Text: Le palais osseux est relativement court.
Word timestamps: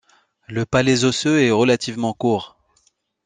Le 0.47 0.65
palais 0.65 1.03
osseux 1.03 1.43
est 1.43 1.51
relativement 1.51 2.15
court. 2.15 2.57